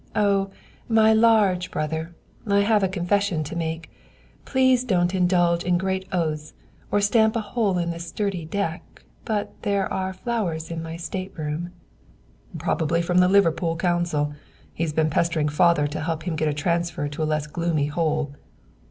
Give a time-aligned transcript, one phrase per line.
[0.15, 0.49] "Oh,
[0.89, 2.15] my large brother,
[2.47, 3.91] I have a confession to make.
[4.45, 6.55] Please don't indulge in great oaths
[6.89, 11.37] or stamp a hole in this sturdy deck, but there are flowers in my state
[11.37, 11.69] room"
[12.57, 14.33] "Probably from the Liverpool consul
[14.73, 18.33] he's been pestering father to help him get a transfer to a less gloomy hole."